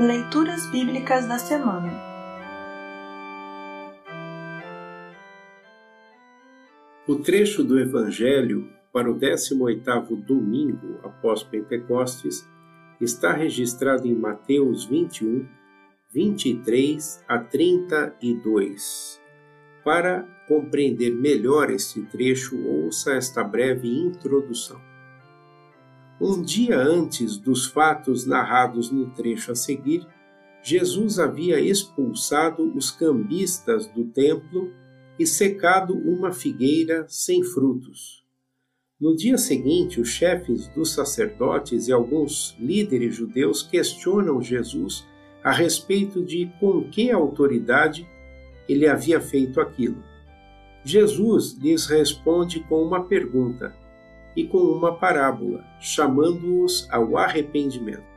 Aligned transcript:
Leituras 0.00 0.64
Bíblicas 0.70 1.26
da 1.26 1.38
Semana 1.38 1.92
O 7.06 7.16
trecho 7.16 7.62
do 7.62 7.78
Evangelho 7.78 8.66
para 8.94 9.10
o 9.10 9.14
18º 9.14 10.16
domingo 10.24 10.98
após 11.02 11.42
Pentecostes 11.42 12.48
está 12.98 13.34
registrado 13.34 14.08
em 14.08 14.14
Mateus 14.14 14.86
21, 14.86 15.46
23 16.14 17.22
a 17.28 17.38
32. 17.38 19.20
Para 19.84 20.22
compreender 20.48 21.10
melhor 21.10 21.68
este 21.70 22.00
trecho, 22.06 22.58
ouça 22.66 23.12
esta 23.16 23.44
breve 23.44 23.86
introdução. 23.86 24.89
Um 26.20 26.42
dia 26.42 26.78
antes 26.78 27.38
dos 27.38 27.64
fatos 27.64 28.26
narrados 28.26 28.90
no 28.90 29.10
trecho 29.10 29.52
a 29.52 29.54
seguir, 29.54 30.06
Jesus 30.62 31.18
havia 31.18 31.58
expulsado 31.58 32.76
os 32.76 32.90
cambistas 32.90 33.86
do 33.86 34.04
templo 34.04 34.70
e 35.18 35.26
secado 35.26 35.94
uma 35.94 36.30
figueira 36.30 37.06
sem 37.08 37.42
frutos. 37.42 38.22
No 39.00 39.16
dia 39.16 39.38
seguinte, 39.38 39.98
os 39.98 40.10
chefes 40.10 40.68
dos 40.68 40.92
sacerdotes 40.92 41.88
e 41.88 41.92
alguns 41.92 42.54
líderes 42.60 43.14
judeus 43.14 43.62
questionam 43.62 44.42
Jesus 44.42 45.06
a 45.42 45.50
respeito 45.50 46.22
de 46.22 46.52
com 46.60 46.84
que 46.90 47.10
autoridade 47.10 48.06
ele 48.68 48.86
havia 48.86 49.22
feito 49.22 49.58
aquilo. 49.58 50.02
Jesus 50.84 51.56
lhes 51.58 51.86
responde 51.86 52.60
com 52.60 52.82
uma 52.82 53.04
pergunta: 53.04 53.74
e 54.36 54.44
com 54.46 54.58
uma 54.58 54.96
parábola, 54.96 55.64
chamando-os 55.80 56.88
ao 56.90 57.16
arrependimento. 57.16 58.10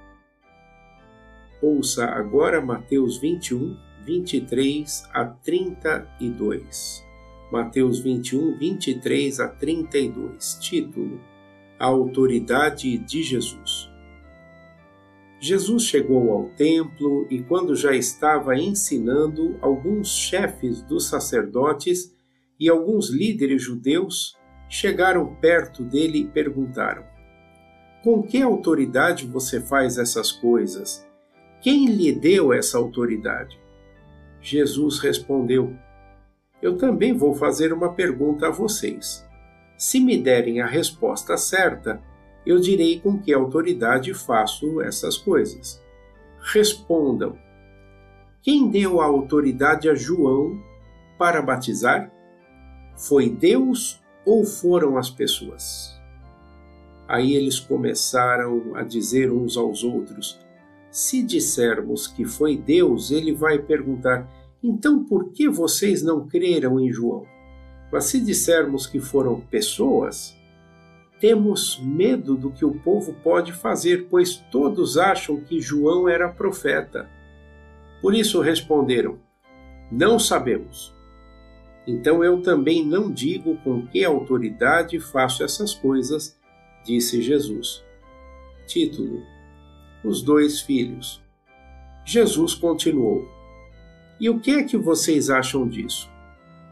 Ouça 1.61 2.05
agora 2.05 2.59
Mateus 2.59 3.17
21, 3.17 3.77
23 4.05 5.09
a 5.13 5.25
32. 5.25 7.03
Mateus 7.51 7.99
21, 7.99 8.57
23 8.57 9.39
a 9.39 9.47
32. 9.47 10.57
Título: 10.59 11.21
A 11.79 11.85
autoridade 11.85 12.97
de 12.97 13.23
Jesus. 13.23 13.89
Jesus 15.39 15.83
chegou 15.83 16.31
ao 16.31 16.49
templo 16.49 17.27
e, 17.29 17.41
quando 17.43 17.75
já 17.75 17.93
estava 17.95 18.57
ensinando, 18.57 19.57
alguns 19.61 20.09
chefes 20.09 20.81
dos 20.81 21.07
sacerdotes 21.07 22.15
e 22.59 22.69
alguns 22.69 23.09
líderes 23.09 23.61
judeus 23.61 24.37
chegaram 24.73 25.35
perto 25.35 25.83
dele 25.83 26.21
e 26.21 26.27
perguntaram: 26.27 27.03
Com 28.03 28.23
que 28.23 28.41
autoridade 28.41 29.27
você 29.27 29.61
faz 29.61 29.99
essas 29.99 30.31
coisas? 30.31 31.07
Quem 31.61 31.85
lhe 31.85 32.11
deu 32.11 32.51
essa 32.51 32.79
autoridade? 32.79 33.59
Jesus 34.41 34.97
respondeu: 34.97 35.75
Eu 36.59 36.75
também 36.75 37.15
vou 37.15 37.35
fazer 37.35 37.71
uma 37.71 37.93
pergunta 37.93 38.47
a 38.47 38.49
vocês. 38.49 39.23
Se 39.77 39.99
me 39.99 40.17
derem 40.17 40.59
a 40.59 40.65
resposta 40.65 41.37
certa, 41.37 42.01
eu 42.43 42.59
direi 42.59 42.99
com 42.99 43.19
que 43.19 43.31
autoridade 43.31 44.11
faço 44.15 44.81
essas 44.81 45.15
coisas. 45.15 45.79
Respondam: 46.51 47.37
Quem 48.41 48.71
deu 48.71 48.99
a 48.99 49.05
autoridade 49.05 49.87
a 49.87 49.93
João 49.93 50.59
para 51.19 51.43
batizar? 51.43 52.11
Foi 52.95 53.29
Deus 53.29 54.02
ou 54.25 54.45
foram 54.45 54.97
as 54.97 55.09
pessoas? 55.09 55.93
Aí 57.07 57.33
eles 57.33 57.59
começaram 57.59 58.75
a 58.75 58.83
dizer 58.83 59.31
uns 59.31 59.57
aos 59.57 59.83
outros: 59.83 60.39
Se 60.89 61.21
dissermos 61.21 62.07
que 62.07 62.25
foi 62.25 62.57
Deus, 62.57 63.11
ele 63.11 63.33
vai 63.33 63.59
perguntar: 63.59 64.27
então 64.63 65.03
por 65.03 65.31
que 65.31 65.49
vocês 65.49 66.01
não 66.01 66.27
creram 66.27 66.79
em 66.79 66.91
João? 66.91 67.25
Mas 67.91 68.05
se 68.05 68.19
dissermos 68.19 68.87
que 68.87 68.99
foram 68.99 69.41
pessoas, 69.41 70.35
temos 71.19 71.79
medo 71.83 72.35
do 72.35 72.49
que 72.49 72.65
o 72.65 72.79
povo 72.79 73.13
pode 73.23 73.53
fazer, 73.53 74.07
pois 74.09 74.35
todos 74.51 74.97
acham 74.97 75.39
que 75.39 75.61
João 75.61 76.09
era 76.09 76.27
profeta. 76.29 77.09
Por 78.01 78.15
isso 78.15 78.41
responderam: 78.41 79.19
Não 79.91 80.17
sabemos. 80.17 80.93
Então 81.85 82.23
eu 82.23 82.41
também 82.41 82.85
não 82.85 83.11
digo 83.11 83.57
com 83.57 83.85
que 83.85 84.03
autoridade 84.03 84.99
faço 84.99 85.43
essas 85.43 85.73
coisas, 85.73 86.37
disse 86.85 87.21
Jesus. 87.21 87.83
Título: 88.65 89.21
Os 90.03 90.21
dois 90.21 90.61
filhos. 90.61 91.21
Jesus 92.05 92.53
continuou: 92.53 93.27
E 94.19 94.29
o 94.29 94.39
que 94.39 94.51
é 94.51 94.63
que 94.63 94.77
vocês 94.77 95.29
acham 95.29 95.67
disso? 95.67 96.09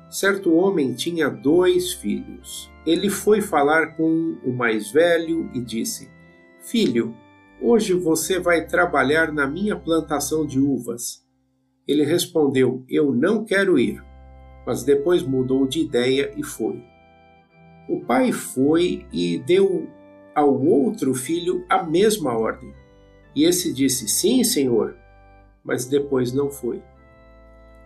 Certo 0.10 0.54
homem 0.54 0.94
tinha 0.94 1.30
dois 1.30 1.94
filhos. 1.94 2.70
Ele 2.86 3.10
foi 3.10 3.42
falar 3.42 3.96
com 3.96 4.38
o 4.44 4.52
mais 4.52 4.92
velho 4.92 5.50
e 5.54 5.60
disse: 5.60 6.10
Filho, 6.62 7.14
hoje 7.62 7.94
você 7.94 8.40
vai 8.40 8.66
trabalhar 8.66 9.32
na 9.34 9.46
minha 9.46 9.76
plantação 9.76 10.46
de 10.46 10.58
uvas. 10.58 11.22
Ele 11.86 12.06
respondeu: 12.06 12.86
Eu 12.88 13.14
não 13.14 13.44
quero 13.44 13.78
ir 13.78 14.02
mas 14.66 14.84
depois 14.84 15.24
mudou 15.24 15.68
de 15.68 15.82
ideia 15.82 16.34
e 16.38 16.44
foi. 16.44 16.84
O 17.90 18.02
pai 18.02 18.32
foi 18.32 19.06
e 19.12 19.40
deu 19.40 19.90
ao 20.36 20.64
outro 20.64 21.14
filho 21.14 21.66
a 21.70 21.84
mesma 21.84 22.38
ordem. 22.38 22.74
E 23.36 23.44
esse 23.44 23.74
disse: 23.74 24.08
Sim, 24.08 24.44
senhor, 24.44 24.96
mas 25.64 25.86
depois 25.86 26.32
não 26.32 26.50
foi. 26.50 26.82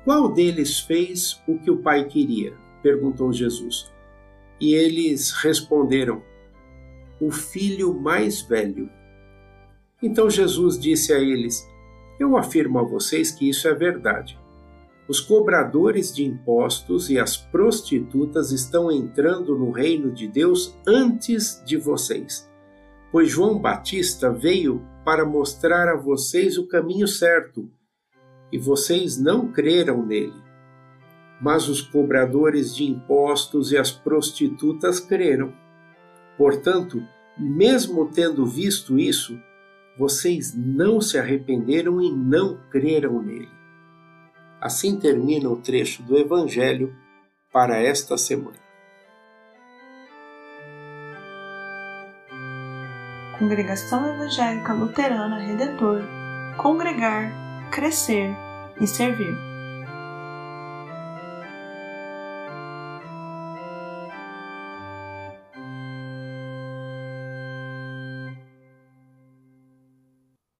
Qual 0.03 0.31
deles 0.31 0.79
fez 0.79 1.41
o 1.47 1.57
que 1.57 1.71
o 1.71 1.81
pai 1.81 2.05
queria? 2.05 2.53
perguntou 2.83 3.33
Jesus. 3.33 3.91
E 4.59 4.73
eles 4.73 5.31
responderam: 5.31 6.21
O 7.19 7.31
filho 7.31 7.93
mais 7.93 8.41
velho. 8.41 8.89
Então 10.03 10.29
Jesus 10.29 10.77
disse 10.77 11.13
a 11.13 11.19
eles: 11.19 11.65
Eu 12.19 12.37
afirmo 12.37 12.79
a 12.79 12.83
vocês 12.83 13.31
que 13.31 13.49
isso 13.49 13.67
é 13.67 13.73
verdade 13.73 14.44
os 15.07 15.19
cobradores 15.19 16.13
de 16.13 16.25
impostos 16.25 17.09
e 17.09 17.19
as 17.19 17.37
prostitutas 17.37 18.51
estão 18.51 18.91
entrando 18.91 19.57
no 19.57 19.71
reino 19.71 20.11
de 20.11 20.27
Deus 20.27 20.75
antes 20.87 21.61
de 21.65 21.77
vocês, 21.77 22.49
pois 23.11 23.29
João 23.29 23.59
Batista 23.59 24.31
veio 24.31 24.81
para 25.03 25.23
mostrar 25.23 25.87
a 25.87 25.95
vocês 25.95 26.57
o 26.57 26.67
caminho 26.67 27.07
certo 27.07 27.69
e 28.51 28.57
vocês 28.57 29.19
não 29.19 29.51
creram 29.51 30.03
nele. 30.03 30.43
Mas 31.39 31.67
os 31.67 31.81
cobradores 31.81 32.75
de 32.75 32.85
impostos 32.85 33.71
e 33.71 33.77
as 33.77 33.91
prostitutas 33.91 34.99
creram. 34.99 35.53
Portanto, 36.37 37.03
mesmo 37.37 38.09
tendo 38.09 38.45
visto 38.45 38.97
isso, 38.97 39.37
vocês 39.97 40.55
não 40.55 40.99
se 40.99 41.17
arrependeram 41.17 42.01
e 42.01 42.11
não 42.11 42.57
creram 42.69 43.21
nele. 43.21 43.64
Assim 44.61 44.99
termina 44.99 45.49
o 45.49 45.57
trecho 45.57 46.01
do 46.03 46.17
Evangelho 46.17 46.95
para 47.51 47.81
esta 47.81 48.17
semana. 48.17 48.57
Congregação 53.37 54.05
Evangélica 54.07 54.73
Luterana 54.73 55.39
Redentor 55.39 56.03
Congregar, 56.57 57.69
Crescer 57.69 58.33
e 58.79 58.87
Servir. 58.87 59.54